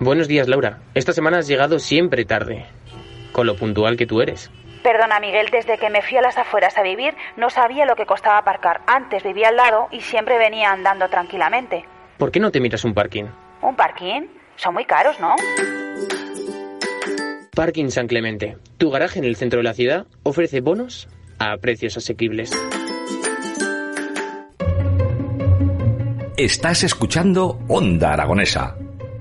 Buenos 0.00 0.28
días, 0.28 0.48
Laura. 0.48 0.78
Esta 0.94 1.12
semana 1.12 1.38
has 1.38 1.46
llegado 1.46 1.78
siempre 1.78 2.24
tarde, 2.24 2.64
con 3.32 3.46
lo 3.46 3.54
puntual 3.54 3.98
que 3.98 4.06
tú 4.06 4.22
eres. 4.22 4.50
Perdona, 4.82 5.20
Miguel, 5.20 5.48
desde 5.52 5.76
que 5.76 5.90
me 5.90 6.00
fui 6.00 6.16
a 6.16 6.22
las 6.22 6.38
afueras 6.38 6.78
a 6.78 6.82
vivir 6.82 7.14
no 7.36 7.50
sabía 7.50 7.84
lo 7.84 7.96
que 7.96 8.06
costaba 8.06 8.38
aparcar. 8.38 8.80
Antes 8.86 9.22
vivía 9.22 9.48
al 9.48 9.56
lado 9.56 9.88
y 9.90 10.00
siempre 10.00 10.38
venía 10.38 10.70
andando 10.70 11.06
tranquilamente. 11.10 11.84
¿Por 12.16 12.30
qué 12.32 12.40
no 12.40 12.50
te 12.50 12.60
miras 12.60 12.82
un 12.86 12.94
parking? 12.94 13.24
¿Un 13.60 13.76
parking? 13.76 14.22
Son 14.56 14.72
muy 14.72 14.86
caros, 14.86 15.20
¿no? 15.20 15.34
Parking 17.54 17.90
San 17.90 18.06
Clemente. 18.06 18.56
Tu 18.78 18.90
garaje 18.90 19.18
en 19.18 19.26
el 19.26 19.36
centro 19.36 19.58
de 19.58 19.64
la 19.64 19.74
ciudad 19.74 20.06
ofrece 20.22 20.62
bonos 20.62 21.10
a 21.38 21.58
precios 21.58 21.98
asequibles. 21.98 22.52
Estás 26.38 26.84
escuchando 26.84 27.58
Onda 27.68 28.14
Aragonesa, 28.14 28.78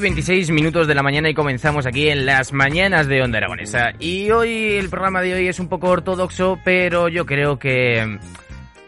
Y 0.00 0.02
26 0.02 0.50
minutos 0.50 0.86
de 0.86 0.94
la 0.94 1.02
mañana 1.02 1.28
y 1.28 1.34
comenzamos 1.34 1.84
aquí 1.84 2.08
en 2.08 2.24
las 2.24 2.54
mañanas 2.54 3.06
de 3.06 3.20
Onda 3.22 3.36
Aragonesa. 3.36 3.92
Y 3.98 4.30
hoy, 4.30 4.76
el 4.78 4.88
programa 4.88 5.20
de 5.20 5.34
hoy 5.34 5.48
es 5.48 5.60
un 5.60 5.68
poco 5.68 5.88
ortodoxo, 5.88 6.58
pero 6.64 7.08
yo 7.08 7.26
creo 7.26 7.58
que 7.58 8.18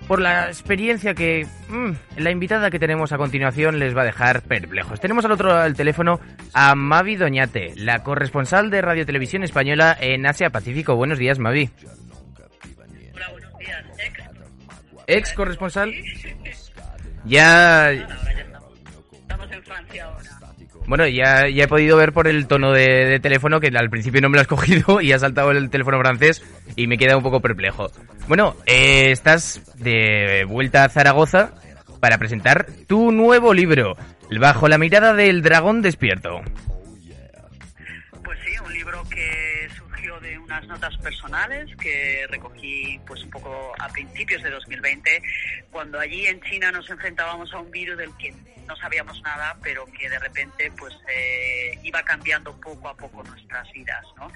por 0.08 0.22
la 0.22 0.48
experiencia 0.48 1.12
que 1.12 1.46
mm, 1.68 1.90
la 2.16 2.30
invitada 2.30 2.70
que 2.70 2.78
tenemos 2.78 3.12
a 3.12 3.18
continuación 3.18 3.78
les 3.78 3.94
va 3.94 4.02
a 4.02 4.06
dejar 4.06 4.40
perplejos. 4.42 5.00
Tenemos 5.00 5.24
al 5.26 5.32
otro 5.32 5.62
del 5.62 5.74
teléfono 5.74 6.18
a 6.54 6.74
Mavi 6.74 7.16
Doñate, 7.16 7.74
la 7.76 8.02
corresponsal 8.02 8.70
de 8.70 8.80
Radio 8.80 9.04
Televisión 9.04 9.42
Española 9.42 9.94
en 10.00 10.24
Asia 10.26 10.48
Pacífico. 10.48 10.96
Buenos 10.96 11.18
días, 11.18 11.38
Mavi. 11.38 11.68
Hola, 13.14 13.30
buenos 13.30 13.58
días. 13.58 13.84
Ex. 13.98 14.24
Ex 15.06 15.32
corresponsal. 15.34 15.92
Ya, 17.24 17.92
bueno, 20.92 21.08
ya, 21.08 21.48
ya 21.48 21.64
he 21.64 21.68
podido 21.68 21.96
ver 21.96 22.12
por 22.12 22.28
el 22.28 22.46
tono 22.46 22.70
de, 22.70 23.18
teléfono 23.18 23.60
que 23.60 23.68
al 23.68 23.88
principio 23.88 24.20
no 24.20 24.28
me 24.28 24.36
lo 24.36 24.42
has 24.42 24.46
cogido 24.46 25.00
y 25.00 25.12
ha 25.12 25.18
saltado 25.18 25.50
el 25.50 25.70
teléfono 25.70 25.98
francés 25.98 26.44
y 26.76 26.86
me 26.86 26.98
queda 26.98 27.16
un 27.16 27.22
poco 27.22 27.40
perplejo. 27.40 27.90
Bueno, 28.28 28.56
eh, 28.66 29.10
estás 29.10 29.62
de 29.76 30.44
vuelta 30.46 30.84
a 30.84 30.90
Zaragoza 30.90 31.54
para 31.98 32.18
presentar 32.18 32.66
tu 32.86 33.10
nuevo 33.10 33.54
libro, 33.54 33.96
Bajo 34.38 34.68
la 34.68 34.76
mirada 34.76 35.14
del 35.14 35.40
dragón 35.40 35.80
despierto. 35.80 36.42
Unas 40.52 40.68
notas 40.68 40.96
personales 40.98 41.74
que 41.76 42.26
recogí 42.28 43.00
pues 43.06 43.22
un 43.24 43.30
poco 43.30 43.72
a 43.78 43.88
principios 43.88 44.42
de 44.42 44.50
2020, 44.50 45.22
cuando 45.70 45.98
allí 45.98 46.26
en 46.26 46.42
China 46.42 46.70
nos 46.70 46.88
enfrentábamos 46.90 47.50
a 47.54 47.60
un 47.60 47.70
virus 47.70 47.96
del 47.96 48.14
que 48.18 48.34
no 48.66 48.76
sabíamos 48.76 49.20
nada, 49.22 49.56
pero 49.62 49.86
que 49.86 50.10
de 50.10 50.18
repente 50.18 50.70
pues 50.78 50.94
eh, 51.08 51.78
iba 51.82 52.02
cambiando 52.02 52.54
poco 52.60 52.88
a 52.88 52.94
poco 52.96 53.22
nuestras 53.22 53.70
vidas, 53.72 54.04
¿no? 54.18 54.30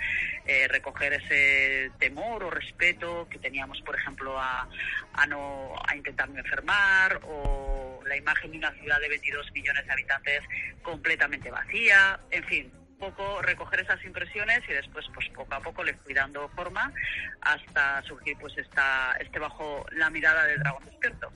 Eh, 0.46 0.66
recoger 0.68 1.12
ese 1.12 1.90
temor 1.98 2.44
o 2.44 2.50
respeto 2.50 3.28
que 3.28 3.38
teníamos, 3.38 3.82
por 3.82 3.94
ejemplo, 3.94 4.40
a, 4.40 4.66
a 5.12 5.26
no 5.26 5.74
a 5.86 5.94
intentar 5.94 6.30
no 6.30 6.38
enfermar 6.38 7.20
o 7.24 8.00
la 8.06 8.16
imagen 8.16 8.52
de 8.52 8.58
una 8.58 8.72
ciudad 8.72 8.98
de 9.00 9.08
22 9.10 9.52
millones 9.52 9.84
de 9.84 9.92
habitantes 9.92 10.42
completamente 10.82 11.50
vacía, 11.50 12.18
en 12.30 12.44
fin, 12.44 12.85
poco 12.98 13.40
recoger 13.42 13.80
esas 13.80 14.02
impresiones 14.04 14.60
y 14.68 14.72
después 14.72 15.06
pues 15.14 15.28
poco 15.34 15.54
a 15.54 15.60
poco 15.60 15.84
le 15.84 15.94
fui 15.94 16.14
dando 16.14 16.48
forma 16.50 16.92
hasta 17.40 18.02
surgir 18.02 18.36
pues 18.40 18.56
esta 18.58 19.12
este 19.20 19.38
bajo 19.38 19.84
la 19.92 20.10
mirada 20.10 20.44
del 20.44 20.58
dragón 20.60 20.84
despierto. 20.84 21.28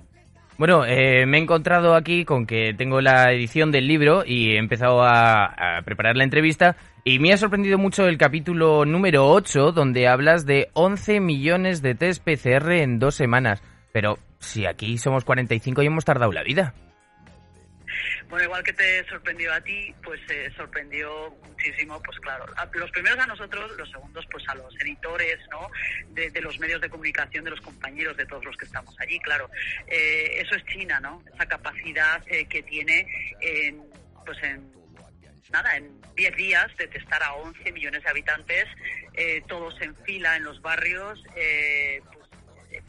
Bueno, 0.59 0.85
eh, 0.85 1.25
me 1.25 1.39
he 1.39 1.41
encontrado 1.41 1.95
aquí 1.95 2.27
con 2.27 2.47
que 2.47 2.75
tengo 2.77 3.01
la 3.01 3.33
edición 3.33 3.73
del 3.73 3.89
libro 3.89 4.25
y 4.27 4.51
he 4.51 4.59
empezado 4.59 5.03
a, 5.03 5.79
a 5.79 5.83
preparar 5.83 6.17
la 6.17 6.25
entrevista 6.25 6.77
y 7.03 7.19
me 7.19 7.33
ha 7.33 7.39
sorprendido 7.39 7.79
mucho 7.79 8.07
el 8.07 8.19
capítulo 8.19 8.85
número 8.85 9.31
8 9.31 9.73
donde 9.73 10.07
hablas 10.07 10.45
de 10.45 10.69
11 10.75 11.21
millones 11.21 11.81
de 11.81 11.95
test 11.95 12.23
PCR 12.23 12.73
en 12.73 12.99
dos 12.99 13.15
semanas. 13.15 13.63
Pero 13.93 14.19
si 14.39 14.67
aquí 14.67 14.99
somos 14.99 15.25
45 15.25 15.83
y 15.83 15.87
hemos 15.87 16.05
tardado 16.05 16.33
la 16.33 16.43
vida. 16.43 16.75
Bueno, 18.31 18.45
igual 18.45 18.63
que 18.63 18.73
te 18.73 19.05
sorprendió 19.09 19.53
a 19.53 19.61
ti, 19.61 19.93
pues 20.05 20.21
eh, 20.31 20.53
sorprendió 20.57 21.31
muchísimo, 21.49 22.01
pues 22.01 22.17
claro, 22.21 22.47
los 22.75 22.91
primeros 22.93 23.19
a 23.19 23.27
nosotros, 23.27 23.77
los 23.77 23.91
segundos 23.91 24.25
pues 24.31 24.49
a 24.49 24.55
los 24.55 24.73
editores, 24.81 25.37
¿no? 25.51 25.69
De, 26.11 26.31
los 26.41 26.57
medios 26.61 26.81
de 26.81 26.89
comunicación, 26.89 27.45
de 27.45 27.51
los 27.51 27.61
compañeros, 27.61 28.17
de 28.17 28.27
todos 28.27 28.45
los 28.45 28.57
que 28.57 28.67
estamos 28.67 28.95
allí, 29.01 29.19
claro. 29.19 29.51
Eh, 29.89 30.41
eso 30.41 30.55
es 30.55 30.65
China, 30.67 31.01
¿no? 31.01 31.25
Esa 31.35 31.47
capacidad 31.47 32.23
eh, 32.29 32.47
que 32.47 32.63
tiene 32.63 33.05
en, 33.41 33.83
pues 34.25 34.39
en 34.45 34.73
nada, 35.51 35.77
en 35.77 36.01
10 36.15 36.37
días 36.37 36.69
de 36.77 36.87
testar 36.87 37.21
a 37.25 37.35
11 37.35 37.73
millones 37.73 38.05
de 38.05 38.11
habitantes, 38.11 38.67
eh, 39.15 39.43
todos 39.49 39.75
en 39.81 39.97
fila 40.05 40.37
en 40.37 40.45
los 40.45 40.63
barrios, 40.63 41.21
pues, 41.35 42.20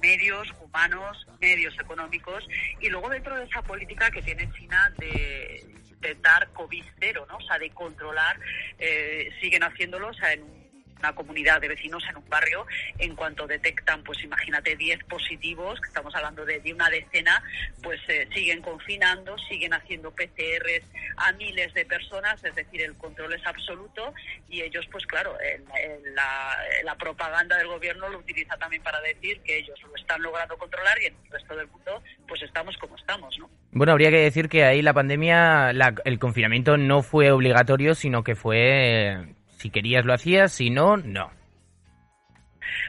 medios 0.01 0.47
humanos, 0.59 1.27
medios 1.39 1.73
económicos, 1.79 2.47
y 2.79 2.89
luego 2.89 3.09
dentro 3.09 3.35
de 3.37 3.45
esa 3.45 3.61
política 3.61 4.09
que 4.11 4.21
tiene 4.21 4.51
China 4.53 4.93
de 4.97 5.65
intentar 5.89 6.49
COVID 6.53 6.83
cero, 6.99 7.25
¿no? 7.29 7.37
O 7.37 7.41
sea, 7.41 7.59
de 7.59 7.69
controlar, 7.69 8.39
eh, 8.79 9.29
siguen 9.39 9.63
haciéndolo, 9.63 10.09
o 10.09 10.13
sea, 10.13 10.33
en 10.33 10.43
un 10.43 10.60
una 11.01 11.13
comunidad 11.13 11.59
de 11.59 11.67
vecinos 11.67 12.03
en 12.09 12.17
un 12.17 12.29
barrio, 12.29 12.65
en 12.99 13.15
cuanto 13.15 13.47
detectan, 13.47 14.03
pues 14.03 14.23
imagínate, 14.23 14.75
10 14.75 15.03
positivos, 15.05 15.79
que 15.81 15.87
estamos 15.87 16.13
hablando 16.15 16.45
de, 16.45 16.59
de 16.59 16.73
una 16.73 16.89
decena, 16.89 17.43
pues 17.81 17.99
eh, 18.07 18.27
siguen 18.33 18.61
confinando, 18.61 19.35
siguen 19.49 19.73
haciendo 19.73 20.11
PCRs 20.11 20.83
a 21.17 21.31
miles 21.33 21.73
de 21.73 21.85
personas, 21.85 22.43
es 22.43 22.53
decir, 22.55 22.81
el 22.81 22.95
control 22.95 23.33
es 23.33 23.45
absoluto 23.45 24.13
y 24.47 24.61
ellos, 24.61 24.85
pues 24.91 25.05
claro, 25.07 25.35
en- 25.41 25.65
en 25.75 26.15
la, 26.15 26.57
la 26.83 26.95
propaganda 26.95 27.57
del 27.57 27.67
gobierno 27.67 28.07
lo 28.09 28.19
utiliza 28.19 28.55
también 28.57 28.83
para 28.83 29.01
decir 29.01 29.41
que 29.41 29.57
ellos 29.57 29.79
lo 29.81 29.95
están 29.95 30.21
logrando 30.21 30.57
controlar 30.57 31.01
y 31.01 31.07
en 31.07 31.15
el 31.25 31.31
resto 31.31 31.55
del 31.55 31.67
mundo, 31.67 32.03
pues 32.27 32.41
estamos 32.43 32.77
como 32.77 32.95
estamos, 32.95 33.37
¿no? 33.39 33.49
Bueno, 33.71 33.93
habría 33.93 34.11
que 34.11 34.17
decir 34.17 34.49
que 34.49 34.63
ahí 34.65 34.81
la 34.81 34.93
pandemia, 34.93 35.73
la- 35.73 35.95
el 36.05 36.19
confinamiento 36.19 36.77
no 36.77 37.01
fue 37.01 37.31
obligatorio, 37.31 37.95
sino 37.95 38.23
que 38.23 38.35
fue, 38.35 39.33
si 39.61 39.69
querías 39.69 40.05
lo 40.05 40.13
hacías, 40.13 40.51
si 40.51 40.71
no, 40.71 40.97
no. 40.97 41.31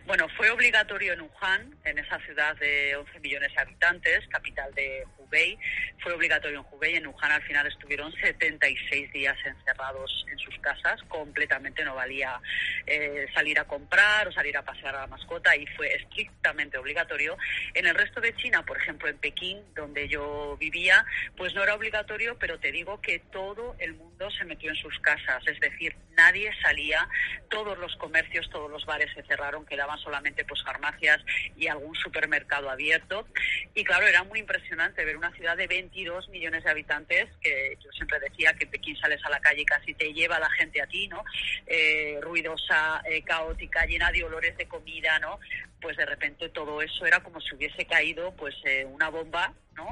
Bueno, 0.07 0.27
fue 0.37 0.51
obligatorio 0.51 1.13
en 1.13 1.23
Wuhan, 1.23 1.77
en 1.85 1.99
esa 1.99 2.19
ciudad 2.21 2.57
de 2.57 2.97
11 2.97 3.21
millones 3.21 3.53
de 3.55 3.61
habitantes, 3.61 4.27
capital 4.29 4.73
de 4.75 5.05
Hubei. 5.19 5.59
Fue 6.03 6.13
obligatorio 6.13 6.61
en 6.61 6.67
Hubei. 6.71 6.97
En 6.97 7.07
Wuhan 7.07 7.31
al 7.31 7.43
final 7.43 7.67
estuvieron 7.67 8.13
76 8.13 9.13
días 9.13 9.37
encerrados 9.45 10.27
en 10.31 10.39
sus 10.39 10.59
casas. 10.59 11.01
Completamente 11.09 11.85
no 11.85 11.95
valía 11.95 12.41
eh, 12.87 13.27
salir 13.35 13.59
a 13.59 13.65
comprar 13.65 14.29
o 14.29 14.33
salir 14.33 14.57
a 14.57 14.63
pasear 14.63 14.95
a 14.97 15.01
la 15.01 15.07
mascota 15.07 15.57
y 15.57 15.67
fue 15.69 15.95
estrictamente 15.95 16.79
obligatorio. 16.79 17.37
En 17.75 17.87
el 17.87 17.95
resto 17.95 18.21
de 18.21 18.35
China, 18.35 18.65
por 18.65 18.79
ejemplo 18.79 19.09
en 19.09 19.19
Pekín, 19.19 19.63
donde 19.75 20.09
yo 20.09 20.57
vivía, 20.59 21.05
pues 21.37 21.55
no 21.55 21.63
era 21.63 21.75
obligatorio, 21.75 22.37
pero 22.39 22.59
te 22.59 22.73
digo 22.73 23.01
que 23.01 23.21
todo 23.31 23.77
el 23.79 23.95
mundo 23.95 24.31
se 24.31 24.45
metió 24.45 24.71
en 24.71 24.77
sus 24.77 24.99
casas. 25.01 25.47
Es 25.47 25.61
decir, 25.61 25.95
nadie 26.17 26.51
salía, 26.63 27.09
todos 27.49 27.79
los 27.79 27.95
comercios, 27.97 28.49
todos 28.51 28.71
los 28.71 28.85
bares 28.87 29.11
se 29.15 29.23
cerraron, 29.25 29.67
quedaban 29.67 29.99
solamente 29.99 30.45
pues 30.45 30.63
farmacias 30.65 31.21
y 31.57 31.67
algún 31.69 31.95
supermercado 31.95 32.71
abierto. 32.71 33.27
Y 33.75 33.85
claro, 33.85 34.07
era 34.07 34.25
muy 34.25 34.41
impresionante 34.41 35.05
ver 35.05 35.17
una 35.17 35.33
ciudad 35.33 35.57
de 35.57 35.67
22 35.67 36.29
millones 36.31 36.65
de 36.65 36.71
habitantes, 36.71 37.29
que 37.41 37.77
yo 37.83 37.91
siempre 37.93 38.19
decía 38.21 38.55
que 38.55 38.67
Pekín 38.67 38.97
sales 38.97 39.21
a 39.25 39.31
la 39.31 39.41
calle 39.41 39.63
y 39.63 39.67
casi 39.67 39.95
te 39.95 40.13
lleva 40.13 40.39
la 40.39 40.51
gente 40.51 40.81
a 40.81 40.87
ti, 40.87 41.09
¿no? 41.09 41.25
Eh, 41.67 42.19
ruidosa, 42.23 43.03
eh, 43.05 43.23
caótica, 43.23 43.85
llena 43.87 44.11
de 44.11 44.25
olores 44.25 44.57
de 44.57 44.67
comida, 44.67 45.19
¿no? 45.19 45.39
Pues 45.81 45.97
de 45.97 46.07
repente 46.07 46.49
todo 46.49 46.81
eso 46.81 47.07
era 47.07 47.21
como 47.21 47.41
si 47.41 47.55
hubiese 47.55 47.85
caído 47.87 48.35
pues 48.37 48.55
eh, 48.65 48.85
una 48.85 49.09
bomba, 49.09 49.53
¿no? 49.75 49.89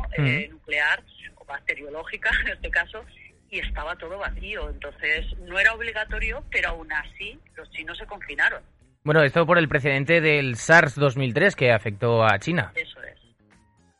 nuclear 0.50 1.02
o 1.36 1.44
bacteriológica 1.44 2.30
en 2.42 2.48
este 2.48 2.70
caso 2.70 3.04
y 3.50 3.58
estaba 3.58 3.96
todo 3.96 4.18
vacío. 4.18 4.70
Entonces 4.70 5.26
no 5.40 5.58
era 5.58 5.74
obligatorio, 5.74 6.42
pero 6.50 6.70
aún 6.70 6.92
así 6.92 7.38
los 7.56 7.70
chinos 7.70 7.98
se 7.98 8.06
confinaron. 8.06 8.62
Bueno, 9.02 9.22
esto 9.22 9.46
por 9.46 9.56
el 9.56 9.68
precedente 9.68 10.20
del 10.20 10.56
SARS 10.56 10.94
2003 10.96 11.56
que 11.56 11.72
afectó 11.72 12.22
a 12.22 12.38
China. 12.38 12.72
Es. 12.74 12.89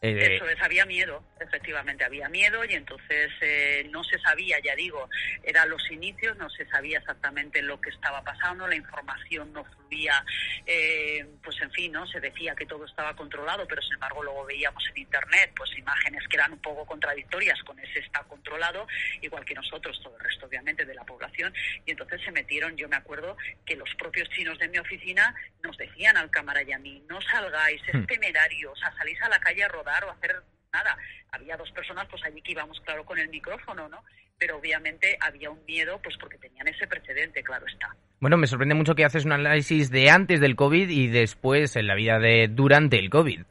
Eh, 0.03 0.37
Eso 0.37 0.49
es, 0.49 0.59
había 0.63 0.87
miedo, 0.87 1.23
efectivamente 1.39 2.05
había 2.05 2.27
miedo 2.31 2.65
y 2.65 2.73
entonces 2.73 3.31
eh, 3.43 3.87
no 3.91 4.03
se 4.03 4.19
sabía, 4.21 4.59
ya 4.59 4.75
digo, 4.75 5.11
eran 5.43 5.69
los 5.69 5.91
inicios, 5.91 6.39
no 6.39 6.49
se 6.49 6.67
sabía 6.71 7.01
exactamente 7.01 7.61
lo 7.61 7.79
que 7.83 7.91
estaba 7.91 8.25
pasando, 8.25 8.67
la 8.67 8.77
información 8.77 9.53
no 9.53 9.63
fluía, 9.63 10.25
eh, 10.65 11.27
pues 11.45 11.61
en 11.61 11.71
fin, 11.73 11.93
no 11.93 12.07
se 12.07 12.19
decía 12.19 12.55
que 12.55 12.65
todo 12.65 12.87
estaba 12.87 13.15
controlado, 13.15 13.67
pero 13.69 13.83
sin 13.83 13.93
embargo 13.93 14.23
luego 14.23 14.47
veíamos 14.47 14.83
en 14.89 15.03
internet 15.03 15.53
pues 15.55 15.71
imágenes 15.77 16.27
que 16.29 16.37
eran 16.37 16.53
un 16.53 16.63
poco 16.63 16.87
contradictorias 16.87 17.63
con 17.65 17.79
ese 17.79 17.99
está 17.99 18.23
controlado, 18.23 18.87
igual 19.21 19.45
que 19.45 19.53
nosotros, 19.53 20.01
todo 20.03 20.17
el 20.17 20.25
resto 20.25 20.47
obviamente 20.47 20.87
de 20.87 20.95
la 20.95 21.05
población, 21.05 21.53
y 21.85 21.91
entonces 21.91 22.23
se 22.25 22.33
metieron, 22.33 22.75
yo 22.75 22.89
me 22.89 22.97
acuerdo 22.97 23.37
que 23.67 23.77
los 23.77 23.95
propios 23.97 24.31
chinos 24.31 24.59
de 24.59 24.69
mi 24.69 24.79
oficina 24.79 25.35
nos 25.63 25.77
decían 25.77 26.17
al 26.17 26.31
cámara 26.31 26.63
y 26.63 26.73
a 26.73 26.79
mí, 26.79 27.05
no 27.07 27.21
salgáis, 27.21 27.83
es 27.87 27.97
hmm. 27.97 28.07
temerario, 28.07 28.73
o 28.73 28.77
sea, 28.77 28.91
salís 28.97 29.21
a 29.21 29.29
la 29.29 29.39
calle 29.39 29.65
a 29.65 29.69
rodar 29.69 29.90
o 30.05 30.11
hacer 30.11 30.43
nada. 30.73 30.97
Había 31.33 31.57
dos 31.57 31.71
personas, 31.73 32.07
pues 32.09 32.23
allí 32.25 32.41
que 32.43 32.53
íbamos, 32.53 32.81
claro, 32.81 33.05
con 33.05 33.19
el 33.19 33.29
micrófono, 33.29 33.89
¿no? 33.89 34.05
Pero 34.39 34.57
obviamente 34.57 35.17
había 35.21 35.51
un 35.51 35.65
miedo, 35.67 36.01
pues 36.03 36.17
porque 36.19 36.39
tenían 36.39 36.67
ese 36.69 36.87
precedente, 36.87 37.43
claro 37.43 37.67
está. 37.67 37.95
Bueno, 38.21 38.37
me 38.37 38.47
sorprende 38.47 38.75
mucho 38.75 38.95
que 38.95 39.05
haces 39.05 39.25
un 39.25 39.33
análisis 39.33 39.91
de 39.91 40.11
antes 40.11 40.41
del 40.41 40.57
COVID 40.57 40.89
y 40.89 41.09
después 41.09 41.77
en 41.77 41.87
la 41.87 41.95
vida 41.95 42.19
de 42.19 42.49
durante 42.49 42.99
el 42.99 43.11
COVID. 43.11 43.43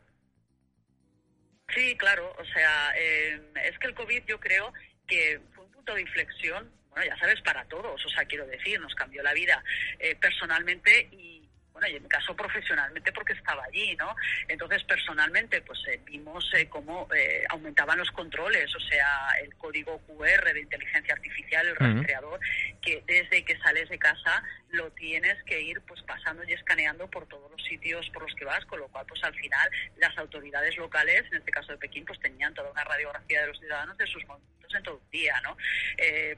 Sí, 1.75 1.95
claro, 1.97 2.35
o 2.37 2.45
sea, 2.45 2.93
eh, 2.97 3.39
es 3.65 3.77
que 3.77 3.87
el 3.87 3.93
COVID 3.93 4.23
yo 4.27 4.39
creo 4.39 4.73
que 5.07 5.39
fue 5.53 5.65
un 5.65 5.71
punto 5.71 5.93
de 5.93 6.01
inflexión, 6.01 6.71
bueno, 6.89 7.05
ya 7.05 7.17
sabes, 7.19 7.41
para 7.41 7.63
todos, 7.65 8.03
o 8.03 8.09
sea, 8.09 8.25
quiero 8.25 8.47
decir, 8.47 8.79
nos 8.79 8.95
cambió 8.95 9.21
la 9.21 9.33
vida 9.33 9.63
eh, 9.99 10.15
personalmente 10.15 11.09
y 11.11 11.38
bueno, 11.79 11.93
y 11.93 11.97
en 11.97 12.03
mi 12.03 12.09
caso 12.09 12.35
profesionalmente 12.35 13.11
porque 13.11 13.33
estaba 13.33 13.63
allí, 13.63 13.95
¿no? 13.95 14.15
Entonces, 14.47 14.83
personalmente, 14.83 15.61
pues 15.61 15.79
eh, 15.87 15.99
vimos 16.05 16.51
eh, 16.55 16.67
cómo 16.67 17.07
eh, 17.15 17.43
aumentaban 17.49 17.97
los 17.97 18.11
controles, 18.11 18.73
o 18.75 18.79
sea, 18.79 19.07
el 19.41 19.55
código 19.55 19.99
QR 20.05 20.53
de 20.53 20.59
inteligencia 20.59 21.13
artificial, 21.13 21.67
el 21.67 21.75
rastreador, 21.75 22.39
que 22.81 23.03
desde 23.07 23.45
que 23.45 23.57
sales 23.59 23.87
de 23.89 23.97
casa 23.97 24.43
lo 24.71 24.91
tienes 24.91 25.41
que 25.45 25.61
ir 25.61 25.81
pues 25.81 26.01
pasando 26.03 26.43
y 26.43 26.53
escaneando 26.53 27.09
por 27.09 27.27
todos 27.27 27.49
los 27.49 27.63
sitios 27.63 28.09
por 28.09 28.23
los 28.23 28.35
que 28.35 28.45
vas, 28.45 28.63
con 28.65 28.79
lo 28.79 28.87
cual, 28.89 29.05
pues 29.07 29.23
al 29.23 29.33
final, 29.35 29.69
las 29.97 30.17
autoridades 30.17 30.75
locales, 30.77 31.23
en 31.31 31.37
este 31.37 31.51
caso 31.51 31.71
de 31.71 31.77
Pekín, 31.77 32.05
pues 32.05 32.19
tenían 32.19 32.53
toda 32.53 32.71
una 32.71 32.83
radiografía 32.83 33.41
de 33.41 33.47
los 33.47 33.59
ciudadanos 33.59 33.97
de 33.97 34.05
sus 34.07 34.25
movimientos 34.27 34.75
en 34.75 34.83
todo 34.83 35.01
el 35.03 35.11
día, 35.11 35.39
¿no? 35.41 35.57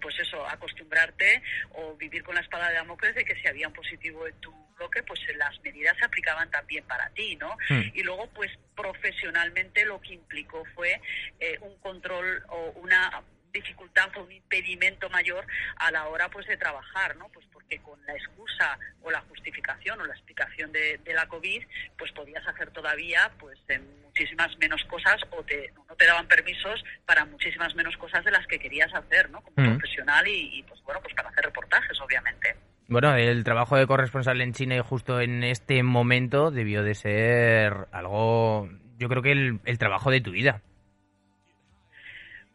pues 0.01 0.17
eso, 0.19 0.47
acostumbrarte 0.47 1.43
o 1.71 1.95
vivir 1.97 2.23
con 2.23 2.35
la 2.35 2.41
espada 2.41 2.69
de 2.69 2.75
Damocles 2.75 3.15
de 3.15 3.25
que 3.25 3.35
si 3.35 3.47
había 3.47 3.67
un 3.67 3.73
positivo 3.73 4.25
en 4.25 4.39
tu 4.39 4.70
bloque, 4.81 5.03
pues 5.03 5.19
las 5.37 5.59
medidas 5.61 5.95
se 5.97 6.05
aplicaban 6.05 6.49
también 6.49 6.83
para 6.85 7.09
ti, 7.11 7.35
¿no? 7.35 7.55
Hmm. 7.69 7.91
Y 7.93 8.03
luego, 8.03 8.27
pues 8.33 8.51
profesionalmente 8.75 9.85
lo 9.85 10.01
que 10.01 10.13
implicó 10.13 10.63
fue 10.73 10.99
eh, 11.39 11.57
un 11.61 11.77
control 11.77 12.43
o 12.49 12.71
una 12.75 13.23
dificultad 13.53 14.09
o 14.15 14.23
un 14.23 14.31
impedimento 14.31 15.09
mayor 15.09 15.45
a 15.75 15.91
la 15.91 16.07
hora 16.07 16.29
pues 16.29 16.47
de 16.47 16.57
trabajar, 16.57 17.15
¿no? 17.17 17.27
Pues 17.29 17.45
porque 17.51 17.79
con 17.79 18.03
la 18.05 18.13
excusa 18.13 18.79
o 19.01 19.11
la 19.11 19.21
justificación 19.21 19.99
o 19.99 20.05
la 20.05 20.13
explicación 20.13 20.71
de, 20.71 20.99
la 21.13 21.27
COVID, 21.27 21.61
pues 21.97 22.11
podías 22.13 22.47
hacer 22.47 22.71
todavía 22.71 23.29
pues 23.39 23.59
muchísimas 24.05 24.57
menos 24.57 24.83
cosas 24.85 25.21
o 25.31 25.43
te, 25.43 25.73
no 25.75 25.95
te 25.95 26.05
daban 26.05 26.27
permisos 26.27 26.81
para 27.05 27.25
muchísimas 27.25 27.75
menos 27.75 27.95
cosas 27.97 28.23
de 28.23 28.31
las 28.31 28.47
que 28.47 28.57
querías 28.57 28.93
hacer, 28.93 29.29
¿no? 29.29 29.41
Como 29.41 29.67
hmm. 29.67 29.77
profesional 29.77 30.27
y, 30.27 30.59
y, 30.59 30.63
pues 30.63 30.81
bueno, 30.83 31.01
pues 31.01 31.13
para 31.13 31.29
hacer 31.29 31.43
reportajes, 31.45 31.99
obviamente. 31.99 32.55
Bueno, 32.91 33.15
el 33.15 33.45
trabajo 33.45 33.77
de 33.77 33.87
corresponsal 33.87 34.41
en 34.41 34.51
China 34.51 34.75
y 34.75 34.81
justo 34.81 35.21
en 35.21 35.45
este 35.45 35.81
momento 35.81 36.51
debió 36.51 36.83
de 36.83 36.93
ser 36.93 37.87
algo, 37.93 38.69
yo 38.97 39.07
creo 39.07 39.21
que 39.21 39.31
el, 39.31 39.77
trabajo 39.77 40.11
de 40.11 40.19
tu 40.19 40.31
vida. 40.31 40.61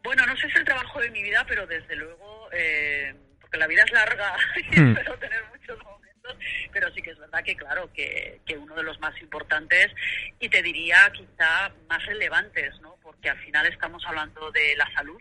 Bueno, 0.04 0.26
no 0.26 0.36
sé 0.36 0.42
si 0.42 0.48
es 0.48 0.56
el 0.56 0.64
trabajo 0.66 1.00
de 1.00 1.10
mi 1.10 1.22
vida, 1.22 1.42
pero 1.48 1.66
desde 1.66 1.96
luego, 1.96 2.50
eh, 2.52 3.14
porque 3.40 3.56
la 3.56 3.66
vida 3.66 3.82
es 3.84 3.92
larga 3.92 4.36
y 4.56 4.78
hmm. 4.78 4.88
espero 4.90 5.18
tener 5.18 5.42
muchos 5.58 5.82
momentos, 5.82 6.36
pero 6.70 6.92
sí 6.92 7.00
que 7.00 7.12
es 7.12 7.18
verdad 7.18 7.42
que, 7.42 7.56
claro, 7.56 7.90
que, 7.94 8.38
uno 8.58 8.74
de 8.74 8.82
los 8.82 9.00
más 9.00 9.18
importantes 9.22 9.90
y 10.38 10.50
te 10.50 10.62
diría 10.62 11.10
quizá 11.14 11.72
más 11.88 12.04
relevantes, 12.04 12.78
¿no? 12.82 12.98
Porque 13.02 13.30
al 13.30 13.38
final 13.38 13.66
estamos 13.68 14.04
hablando 14.06 14.50
de 14.50 14.76
la 14.76 14.92
salud 14.92 15.20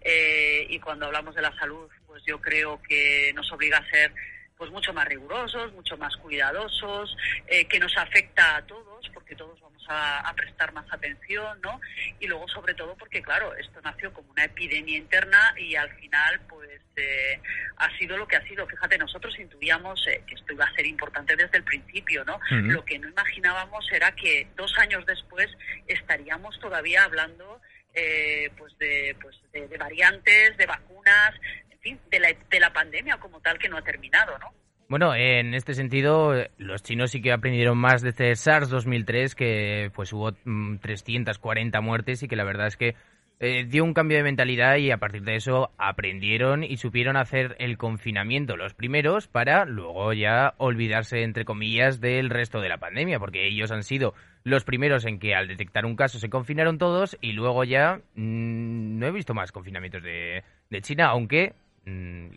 eh, 0.00 0.66
y 0.68 0.80
cuando 0.80 1.06
hablamos 1.06 1.36
de 1.36 1.42
la 1.42 1.56
salud, 1.56 1.88
pues 2.08 2.24
yo 2.26 2.40
creo 2.40 2.82
que 2.82 3.32
nos 3.36 3.52
obliga 3.52 3.78
a 3.78 3.90
ser 3.90 4.12
pues 4.60 4.70
mucho 4.70 4.92
más 4.92 5.08
rigurosos, 5.08 5.72
mucho 5.72 5.96
más 5.96 6.14
cuidadosos, 6.18 7.16
eh, 7.46 7.64
que 7.64 7.78
nos 7.78 7.96
afecta 7.96 8.56
a 8.56 8.66
todos, 8.66 9.08
porque 9.14 9.34
todos 9.34 9.58
vamos 9.58 9.82
a, 9.88 10.30
prestar 10.36 10.70
más 10.74 10.84
atención, 10.92 11.58
¿no? 11.62 11.80
Y 12.20 12.26
luego, 12.26 12.46
sobre 12.46 12.74
todo, 12.74 12.94
porque, 12.94 13.22
claro, 13.22 13.56
esto 13.56 13.80
nació 13.80 14.12
como 14.12 14.30
una 14.32 14.44
epidemia 14.44 14.98
interna 14.98 15.54
y 15.56 15.76
al 15.76 15.88
final, 15.96 16.40
pues, 16.46 16.78
eh, 16.96 17.40
ha 17.78 17.96
sido 17.96 18.18
lo 18.18 18.28
que 18.28 18.36
ha 18.36 18.46
sido. 18.46 18.66
Fíjate, 18.66 18.98
nosotros 18.98 19.34
intuíamos 19.38 20.06
eh, 20.06 20.22
que 20.26 20.34
esto 20.34 20.52
iba 20.52 20.66
a 20.66 20.74
ser 20.74 20.84
importante 20.84 21.34
desde 21.36 21.56
el 21.56 21.64
principio, 21.64 22.22
¿no? 22.26 22.38
Lo 22.50 22.84
que 22.84 22.98
no 22.98 23.08
imaginábamos 23.08 23.90
era 23.90 24.14
que 24.14 24.46
dos 24.56 24.76
años 24.78 25.06
después 25.06 25.48
estaríamos 25.86 26.60
todavía 26.60 27.04
hablando 27.04 27.62
pues, 28.58 28.76
de, 28.78 29.16
pues 29.22 29.36
de 29.52 29.78
variantes, 29.78 30.56
de 30.58 30.66
vacunas, 30.66 31.34
de 31.82 32.20
la, 32.20 32.28
de 32.50 32.60
la 32.60 32.72
pandemia 32.72 33.16
como 33.18 33.40
tal 33.40 33.58
que 33.58 33.68
no 33.68 33.76
ha 33.76 33.82
terminado, 33.82 34.38
¿no? 34.38 34.52
Bueno, 34.88 35.14
en 35.14 35.54
este 35.54 35.74
sentido, 35.74 36.34
los 36.58 36.82
chinos 36.82 37.12
sí 37.12 37.22
que 37.22 37.30
aprendieron 37.30 37.78
más 37.78 38.02
de 38.02 38.08
este 38.08 38.34
SARS 38.34 38.70
2003, 38.70 39.36
que 39.36 39.92
pues 39.94 40.12
hubo 40.12 40.32
340 40.32 41.80
mm, 41.80 41.84
muertes 41.84 42.22
y 42.24 42.28
que 42.28 42.34
la 42.34 42.42
verdad 42.42 42.66
es 42.66 42.76
que 42.76 42.96
eh, 43.42 43.64
dio 43.64 43.84
un 43.84 43.94
cambio 43.94 44.18
de 44.18 44.22
mentalidad 44.22 44.76
y 44.76 44.90
a 44.90 44.98
partir 44.98 45.22
de 45.22 45.34
eso 45.34 45.70
aprendieron 45.78 46.62
y 46.62 46.76
supieron 46.76 47.16
hacer 47.16 47.56
el 47.58 47.78
confinamiento 47.78 48.54
los 48.58 48.74
primeros 48.74 49.28
para 49.28 49.64
luego 49.64 50.12
ya 50.12 50.52
olvidarse, 50.58 51.22
entre 51.22 51.46
comillas, 51.46 52.02
del 52.02 52.28
resto 52.28 52.60
de 52.60 52.68
la 52.68 52.76
pandemia, 52.76 53.18
porque 53.18 53.46
ellos 53.46 53.70
han 53.70 53.82
sido 53.82 54.12
los 54.44 54.64
primeros 54.64 55.06
en 55.06 55.18
que 55.18 55.34
al 55.34 55.48
detectar 55.48 55.86
un 55.86 55.96
caso 55.96 56.18
se 56.18 56.28
confinaron 56.28 56.76
todos 56.76 57.16
y 57.22 57.32
luego 57.32 57.64
ya 57.64 58.02
mm, 58.14 58.98
no 58.98 59.06
he 59.06 59.10
visto 59.10 59.32
más 59.32 59.52
confinamientos 59.52 60.02
de, 60.02 60.42
China, 60.82 61.06
aunque 61.06 61.54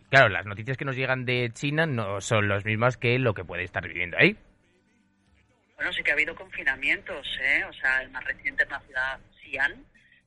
claro, 0.08 0.28
las 0.28 0.46
noticias 0.46 0.76
que 0.76 0.84
nos 0.84 0.96
llegan 0.96 1.24
de 1.24 1.50
China 1.52 1.86
no 1.86 2.20
son 2.20 2.48
las 2.48 2.64
mismas 2.64 2.96
que 2.96 3.18
lo 3.18 3.34
que 3.34 3.44
puede 3.44 3.64
estar 3.64 3.86
viviendo 3.86 4.16
ahí. 4.18 4.36
Bueno, 5.76 5.92
sí 5.92 6.02
que 6.02 6.10
ha 6.10 6.14
habido 6.14 6.34
confinamientos, 6.34 7.26
¿eh? 7.42 7.64
O 7.64 7.72
sea, 7.72 8.02
el 8.02 8.10
más 8.10 8.24
reciente 8.24 8.62
en 8.62 8.68
la 8.70 8.80
ciudad 8.80 9.20
Xi'an, 9.42 9.84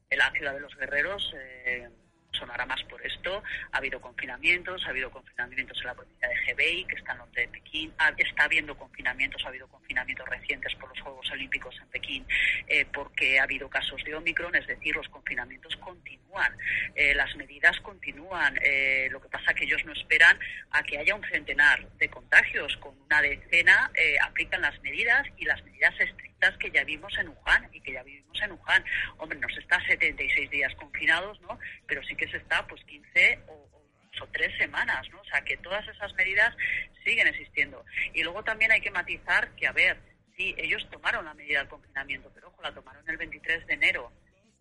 en 0.10 0.18
la 0.18 0.32
ciudad 0.32 0.54
de 0.54 0.60
los 0.60 0.76
guerreros, 0.76 1.34
eh, 1.66 1.90
sonará 2.38 2.66
más 2.66 2.84
por 2.84 3.06
esto. 3.06 3.44
Ha 3.72 3.78
habido 3.78 4.00
confinamientos, 4.00 4.86
ha 4.86 4.90
habido 4.90 5.12
confinamientos 5.12 5.78
en 5.80 5.88
la 5.88 5.96
provincia 5.96 6.28
de 6.28 6.36
Hebei, 6.48 6.86
que 6.86 6.96
está 6.96 7.14
al 7.14 7.20
norte 7.20 7.42
de 7.42 7.48
Pekín. 7.48 7.94
está 8.18 8.44
habiendo 8.44 8.78
confinamientos, 8.78 9.44
ha 9.46 9.50
habido 9.50 9.68
confinamientos 9.68 10.28
recientes 10.28 10.74
por 10.76 10.90
los 10.90 11.00
Juegos 11.02 11.30
Olímpicos 11.32 11.76
en 11.82 11.88
Pekín, 11.90 12.26
eh, 12.68 12.86
porque 12.94 13.40
ha 13.40 13.44
habido 13.44 13.70
casos 13.70 14.04
de 14.04 14.16
Omicron, 14.16 14.56
es 14.56 14.68
decir, 14.68 14.96
los 14.96 15.08
confinamientos 15.10 15.76
continúan, 15.78 16.56
eh, 16.96 17.14
las 17.16 17.36
medidas 17.36 17.80
continúan. 17.82 18.58
Eh, 18.62 19.08
lo 19.12 19.22
que 19.22 19.30
pasa 19.30 19.54
que 19.54 19.66
ellos 19.66 19.84
no 19.86 19.94
esperan 19.94 20.38
a 20.72 20.84
que 20.84 20.98
haya 20.98 21.16
un 21.16 21.24
centenar 21.24 21.88
de 21.98 22.10
contagios. 22.10 22.76
Con 22.78 22.98
una 23.02 23.22
decena 23.22 23.92
aplican 24.22 24.62
las 24.62 24.80
medidas 24.82 25.26
y 25.38 25.46
las 25.46 25.64
medidas 25.64 25.94
estrictas 26.00 26.37
que 26.60 26.72
ya 26.72 26.84
vimos 26.84 27.14
en 27.18 27.30
Wuhan 27.30 27.70
y 27.74 27.82
que 27.82 27.94
ya 27.94 28.04
vivimos 28.04 28.40
en 28.42 28.52
Wuhan. 28.52 28.86
Hombre, 29.18 29.40
nos 29.40 29.58
está 29.58 29.84
76 29.88 30.50
días 30.50 30.74
confinados, 30.76 31.40
¿no? 31.42 31.60
Pero 31.88 32.04
sí 32.04 32.16
que 32.16 32.28
se 32.30 32.38
está 32.38 32.66
pues 32.68 32.84
15 32.86 33.40
o, 33.48 33.70
o 34.22 34.28
tres 34.28 34.56
semanas, 34.58 35.08
¿no? 35.12 35.20
O 35.20 35.26
sea, 35.26 35.42
que 35.42 35.58
todas 35.58 35.88
esas 35.88 36.14
medidas 36.14 36.56
siguen 37.04 37.28
existiendo. 37.28 37.84
Y 38.14 38.24
luego 38.24 38.44
también 38.44 38.72
hay 38.72 38.82
que 38.82 38.92
matizar 38.92 39.50
que, 39.56 39.68
a 39.68 39.72
ver, 39.72 39.98
sí, 40.36 40.54
ellos 40.58 40.88
tomaron 40.92 41.26
la 41.26 41.34
medida 41.34 41.60
del 41.60 41.70
confinamiento, 41.70 42.32
pero 42.34 42.50
ojo, 42.50 42.62
la 42.62 42.74
tomaron 42.74 43.04
el 43.10 43.18
23 43.18 43.66
de 43.66 43.74
enero. 43.74 44.12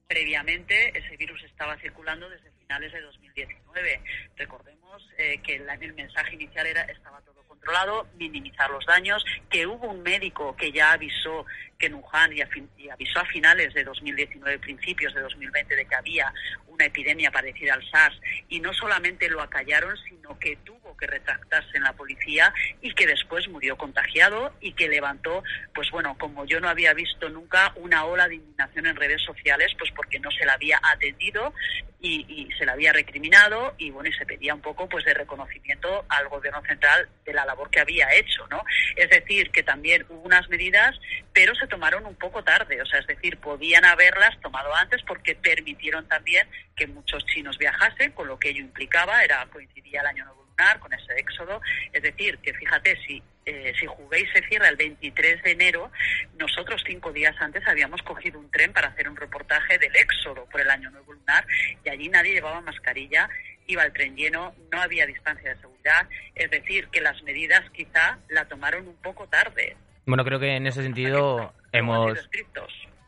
Previamente, 0.09 0.97
ese 0.97 1.17
virus 1.17 1.43
estaba 1.45 1.77
circulando 1.79 2.29
desde 2.31 2.51
finales 2.53 2.93
de 2.93 3.01
2019. 3.01 4.01
Recordemos 4.37 5.09
eh, 5.19 5.41
que 5.43 5.57
el, 5.57 5.69
el 5.69 5.95
mensaje 5.95 6.35
inicial 6.35 6.67
era 6.67 6.83
estaba 6.83 7.21
todo 7.23 7.43
controlado, 7.67 8.07
minimizar 8.17 8.71
los 8.71 8.85
daños, 8.87 9.25
que 9.51 9.67
hubo 9.67 9.89
un 9.89 10.03
médico 10.03 10.55
que 10.57 10.71
ya 10.71 10.93
avisó 10.93 11.45
que 11.79 11.87
en 11.87 11.95
y, 11.95 12.83
y 12.85 12.89
avisó 12.89 13.21
a 13.21 13.25
finales 13.27 13.75
de 13.75 13.85
2019, 13.85 14.59
principios 14.61 15.13
de 15.15 15.21
2020, 15.21 15.77
de 15.77 15.85
que 15.85 15.95
había 15.95 16.33
una 16.69 16.87
epidemia 16.87 17.31
parecida 17.31 17.75
al 17.75 17.91
SARS. 17.91 18.19
Y 18.49 18.61
no 18.61 18.73
solamente 18.73 19.29
lo 19.29 19.43
acallaron, 19.43 19.95
sino 20.09 20.39
que 20.39 20.57
tuvo 20.65 20.86
que 20.95 21.07
retractarse 21.07 21.77
en 21.77 21.85
la 21.85 21.95
policía 21.95 22.53
y 22.83 22.93
que 22.93 23.07
después 23.07 23.49
murió 23.49 23.77
contagiado 23.77 24.55
y 24.61 24.73
que 24.73 24.89
levantó, 24.89 25.43
pues 25.75 25.91
bueno, 25.91 26.17
como 26.19 26.45
yo 26.45 26.61
no 26.61 26.69
había 26.69 26.93
visto 26.93 27.29
nunca, 27.31 27.73
una 27.77 28.05
ola 28.05 28.29
de 28.29 28.37
indignación 28.37 28.87
en 28.87 28.97
redes 28.97 29.23
sociales, 29.23 29.73
pues 29.79 29.91
porque 29.93 30.21
no 30.21 30.31
se 30.31 30.45
la 30.45 30.55
había 30.55 30.79
atendido 30.83 31.55
y, 32.01 32.49
se 32.59 32.65
la 32.65 32.73
había 32.73 32.93
recriminado 32.93 33.75
y 33.79 33.91
bueno, 33.91 34.09
y 34.09 34.13
se 34.13 34.25
pedía 34.25 34.55
un 34.55 34.61
poco 34.61 34.89
pues 34.89 35.05
de 35.05 35.15
reconocimiento 35.15 36.05
al 36.09 36.29
gobierno 36.29 36.63
central 36.63 37.09
de 37.25 37.33
la 37.33 37.45
labor 37.45 37.71
que 37.71 37.81
había 37.81 38.13
hecho, 38.15 38.47
¿no? 38.49 38.63
Es 38.95 39.11
decir, 39.11 39.51
que 39.51 39.63
también 39.63 40.07
hubo 40.09 40.21
unas 40.21 40.49
medidas, 40.49 40.95
pero 41.33 41.55
se 41.55 41.67
tomaron 41.67 42.07
un 42.07 42.15
poco 42.15 42.45
tarde, 42.45 42.81
o 42.81 42.87
sea, 42.87 43.01
es 43.01 43.07
decir, 43.07 43.39
podían 43.39 43.85
haberlas 43.85 44.41
tomado 44.41 44.75
antes 44.75 45.03
porque 45.07 45.35
permitieron 45.35 46.07
también 46.09 46.49
que 46.77 46.87
muchos 46.87 47.25
chinos 47.27 47.59
viajasen, 47.59 48.13
con 48.13 48.29
lo 48.29 48.39
que 48.39 48.51
ello 48.51 48.61
implicaba, 48.61 49.23
era 49.25 49.47
coincidía 49.53 50.01
el 50.01 50.07
año 50.07 50.25
nuevo 50.25 50.46
lunar 50.57 50.79
con 50.81 50.93
ese 50.93 51.13
éxodo, 51.19 51.61
es 51.93 52.03
decir, 52.03 52.39
que 52.39 52.53
fíjate 52.55 52.97
si 53.07 53.23
eh, 53.45 53.73
si 53.79 53.87
juguéis 53.87 54.29
se 54.33 54.43
cierra 54.49 54.69
el 54.69 54.77
23 54.77 55.41
de 55.45 55.53
enero, 55.53 55.93
nosotros 56.37 56.83
cinco 56.85 57.13
días 57.13 57.35
antes 57.39 57.63
habíamos 57.69 58.03
cogido 58.03 58.41
un 58.41 58.51
tren 58.51 58.73
para 58.73 58.89
hacer 58.89 59.09
un 59.09 59.15
reportaje 59.15 59.79
del 59.79 59.95
éxodo 59.95 60.47
por 60.51 60.61
el 60.61 60.69
año 60.69 60.91
nuevo 60.91 61.13
lunar 61.13 61.47
y 61.85 61.89
allí 61.89 62.09
nadie 62.09 62.35
llevaba 62.35 62.61
mascarilla, 62.61 63.29
iba 63.69 63.85
el 63.85 63.93
tren 63.93 64.17
lleno, 64.17 64.53
no 64.73 64.83
había 64.83 65.07
distancia 65.07 65.55
de 65.55 65.61
seguridad, 65.61 66.09
es 66.35 66.51
decir, 66.51 66.89
que 66.89 67.01
las 67.01 67.23
medidas 67.23 67.63
quizá 67.71 68.19
la 68.31 68.47
tomaron 68.47 68.89
un 68.89 68.97
poco 68.97 69.29
tarde. 69.29 69.77
Bueno, 70.07 70.25
creo 70.25 70.41
que 70.41 70.57
en 70.57 70.67
ese 70.67 70.83
sentido 70.83 71.55
hemos... 71.73 72.29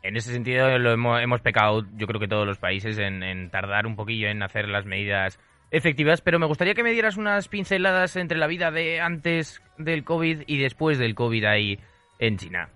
En 0.01 0.15
ese 0.15 0.31
sentido 0.31 0.79
lo 0.79 0.93
hemos, 0.93 1.21
hemos 1.21 1.41
pecado, 1.41 1.85
yo 1.97 2.07
creo 2.07 2.21
que 2.21 2.29
todos 2.29 2.47
los 2.47 2.57
países, 2.57 2.97
en, 2.97 3.21
en 3.21 3.49
tardar 3.49 3.85
un 3.85 3.97
poquillo 3.97 4.29
en 4.29 4.41
hacer 4.41 4.69
las 4.69 4.85
medidas 4.85 5.37
efectivas, 5.71 6.21
pero 6.21 6.39
me 6.39 6.45
gustaría 6.45 6.73
que 6.73 6.83
me 6.83 6.91
dieras 6.91 7.17
unas 7.17 7.47
pinceladas 7.47 8.15
entre 8.15 8.37
la 8.37 8.47
vida 8.47 8.71
de 8.71 9.01
antes 9.01 9.61
del 9.77 10.03
COVID 10.03 10.43
y 10.47 10.57
después 10.57 10.97
del 10.97 11.15
COVID 11.15 11.45
ahí 11.45 11.79
en 12.19 12.37
China. 12.37 12.69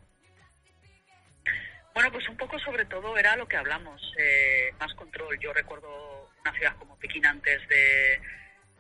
Bueno, 1.93 2.11
pues 2.11 2.27
un 2.27 2.37
poco 2.37 2.57
sobre 2.59 2.85
todo 2.85 3.15
era 3.17 3.35
lo 3.35 3.47
que 3.47 3.57
hablamos, 3.57 4.01
eh, 4.17 4.73
más 4.79 4.93
control. 4.95 5.37
Yo 5.39 5.53
recuerdo 5.53 6.31
una 6.41 6.53
ciudad 6.53 6.75
como 6.77 6.97
Pekín 6.97 7.25
antes 7.25 7.61
de, 7.67 8.19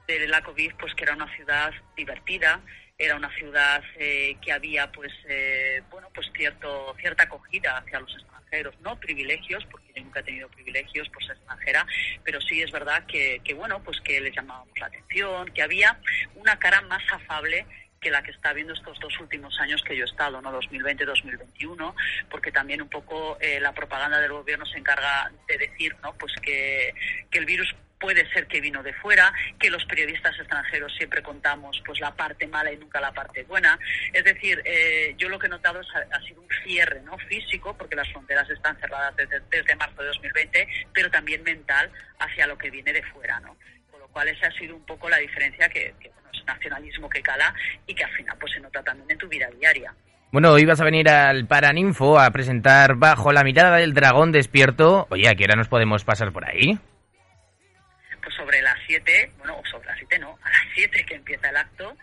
de 0.07 0.27
la 0.27 0.41
COVID, 0.41 0.73
pues 0.79 0.93
que 0.95 1.03
era 1.03 1.13
una 1.13 1.33
ciudad 1.35 1.71
divertida, 1.95 2.59
era 3.05 3.15
una 3.15 3.33
ciudad 3.35 3.83
eh, 3.97 4.35
que 4.41 4.51
había 4.51 4.91
pues 4.91 5.11
eh, 5.27 5.81
bueno 5.89 6.09
pues 6.13 6.29
cierto 6.35 6.95
cierta 6.99 7.23
acogida 7.23 7.77
hacia 7.77 7.99
los 7.99 8.13
extranjeros, 8.13 8.75
no 8.81 8.99
privilegios, 8.99 9.65
porque 9.69 9.91
yo 9.95 10.03
nunca 10.03 10.19
he 10.19 10.23
tenido 10.23 10.49
privilegios 10.49 11.09
por 11.09 11.23
ser 11.23 11.35
extranjera, 11.35 11.85
pero 12.23 12.39
sí 12.41 12.61
es 12.61 12.71
verdad 12.71 13.05
que, 13.05 13.41
que 13.43 13.53
bueno 13.53 13.81
pues 13.83 13.99
que 14.01 14.21
les 14.21 14.35
llamábamos 14.35 14.77
la 14.79 14.87
atención, 14.87 15.51
que 15.51 15.63
había 15.63 15.99
una 16.35 16.57
cara 16.59 16.81
más 16.81 17.03
afable 17.11 17.65
que 18.03 18.11
la 18.11 18.21
que 18.21 18.31
está 18.31 18.53
viendo 18.53 18.73
estos 18.73 18.99
dos 18.99 19.17
últimos 19.19 19.57
años 19.59 19.81
que 19.81 19.95
yo 19.95 20.03
he 20.03 20.07
estado, 20.07 20.41
¿no? 20.41 20.51
2020-2021, 20.61 21.95
porque 22.29 22.51
también 22.51 22.81
un 22.81 22.89
poco 22.89 23.37
eh, 23.39 23.59
la 23.61 23.71
propaganda 23.71 24.19
del 24.19 24.33
gobierno 24.33 24.65
se 24.65 24.77
encarga 24.77 25.31
de 25.47 25.57
decir, 25.57 25.95
¿no? 26.03 26.13
Pues 26.15 26.33
que, 26.41 26.93
que 27.31 27.39
el 27.39 27.45
virus 27.45 27.73
puede 28.03 28.29
ser 28.33 28.47
que 28.47 28.59
vino 28.59 28.83
de 28.83 28.91
fuera, 28.95 29.31
que 29.57 29.69
los 29.69 29.85
periodistas 29.85 30.37
extranjeros 30.37 30.93
siempre 30.97 31.23
contamos 31.23 31.81
pues 31.85 32.01
la 32.01 32.13
parte 32.13 32.45
mala 32.47 32.69
y 32.69 32.75
nunca 32.75 32.99
la 32.99 33.13
parte 33.13 33.43
buena. 33.43 33.79
Es 34.11 34.25
decir, 34.25 34.61
eh, 34.65 35.15
yo 35.17 35.29
lo 35.29 35.39
que 35.39 35.47
he 35.47 35.49
notado 35.49 35.79
es, 35.79 35.87
ha, 35.95 36.21
sido 36.21 36.41
un 36.41 36.47
cierre 36.65 37.01
¿no? 37.03 37.17
físico, 37.17 37.77
porque 37.77 37.95
las 37.95 38.11
fronteras 38.11 38.49
están 38.49 38.77
cerradas 38.81 39.15
desde, 39.15 39.39
desde 39.49 39.75
marzo 39.77 40.01
de 40.01 40.07
2020, 40.09 40.67
pero 40.93 41.09
también 41.09 41.43
mental 41.43 41.89
hacia 42.19 42.45
lo 42.45 42.57
que 42.57 42.69
viene 42.69 42.91
de 42.91 43.01
fuera. 43.03 43.39
¿no? 43.39 43.55
Con 43.89 44.01
lo 44.01 44.09
cual 44.09 44.27
esa 44.27 44.47
ha 44.47 44.51
sido 44.51 44.75
un 44.75 44.85
poco 44.85 45.07
la 45.07 45.19
diferencia 45.19 45.69
que, 45.69 45.93
que 45.97 46.09
bueno, 46.09 46.27
es 46.33 46.45
nacionalismo 46.45 47.09
que 47.09 47.21
cala 47.21 47.55
y 47.87 47.95
que 47.95 48.03
al 48.03 48.11
final 48.11 48.35
pues 48.37 48.51
se 48.51 48.59
nota 48.59 48.83
también 48.83 49.11
en 49.11 49.17
tu 49.17 49.29
vida 49.29 49.47
diaria. 49.57 49.93
Bueno, 50.29 50.51
hoy 50.51 50.65
vas 50.65 50.81
a 50.81 50.83
venir 50.83 51.07
al 51.07 51.47
Paraninfo 51.47 52.19
a 52.19 52.29
presentar 52.31 52.95
Bajo 52.95 53.31
la 53.31 53.45
mirada 53.45 53.77
del 53.77 53.93
dragón 53.93 54.33
despierto. 54.33 55.07
Oye, 55.09 55.29
¿a 55.29 55.35
qué 55.35 55.45
hora 55.45 55.55
nos 55.55 55.69
podemos 55.69 56.03
pasar 56.03 56.33
por 56.33 56.43
ahí? 56.43 56.77
Pues 58.87 58.97
sobre 58.97 59.05
las 59.05 59.05
7, 59.05 59.31
bueno, 59.37 59.61
sobre 59.69 59.85
las 59.87 59.97
7 59.97 60.19
no, 60.19 60.37
a 60.41 60.49
las 60.49 60.73
7 60.75 61.05
que 61.05 61.15
empieza 61.15 61.49
el 61.49 61.57
acto, 61.57 61.95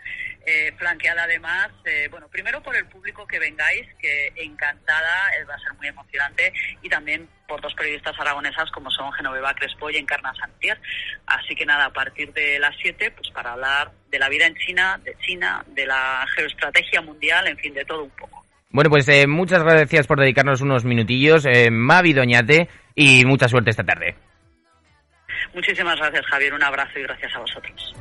eh, 0.45 0.71
flanqueada 0.77 1.23
además, 1.23 1.69
eh, 1.85 2.07
bueno, 2.09 2.27
primero 2.27 2.61
por 2.61 2.75
el 2.75 2.85
público 2.85 3.27
que 3.27 3.39
vengáis, 3.39 3.87
que 3.99 4.33
encantada, 4.35 5.31
eh, 5.39 5.43
va 5.45 5.55
a 5.55 5.59
ser 5.59 5.73
muy 5.75 5.87
emocionante, 5.87 6.51
y 6.81 6.89
también 6.89 7.27
por 7.47 7.61
dos 7.61 7.73
periodistas 7.75 8.19
aragonesas 8.19 8.71
como 8.71 8.89
son 8.89 9.11
Genoveva 9.13 9.53
Crespo 9.53 9.89
y 9.89 9.97
Encarna 9.97 10.33
Santier. 10.35 10.79
Así 11.27 11.55
que 11.55 11.65
nada, 11.65 11.85
a 11.85 11.93
partir 11.93 12.33
de 12.33 12.59
las 12.59 12.75
7, 12.81 13.11
pues 13.11 13.29
para 13.31 13.53
hablar 13.53 13.91
de 14.09 14.19
la 14.19 14.29
vida 14.29 14.45
en 14.45 14.55
China, 14.55 14.99
de 15.03 15.15
China, 15.19 15.63
de 15.67 15.85
la 15.85 16.25
geoestrategia 16.35 17.01
mundial, 17.01 17.47
en 17.47 17.57
fin, 17.57 17.73
de 17.73 17.85
todo 17.85 18.03
un 18.03 18.11
poco. 18.11 18.45
Bueno, 18.71 18.89
pues 18.89 19.07
eh, 19.09 19.27
muchas 19.27 19.63
gracias 19.63 20.07
por 20.07 20.19
dedicarnos 20.19 20.61
unos 20.61 20.85
minutillos, 20.85 21.45
eh, 21.45 21.69
Mavi 21.69 22.13
Doñate, 22.13 22.69
y 22.95 23.25
mucha 23.25 23.49
suerte 23.49 23.69
esta 23.69 23.83
tarde. 23.83 24.15
Muchísimas 25.53 25.97
gracias, 25.97 26.25
Javier. 26.27 26.53
Un 26.53 26.63
abrazo 26.63 26.99
y 26.99 27.03
gracias 27.03 27.35
a 27.35 27.39
vosotros. 27.39 27.93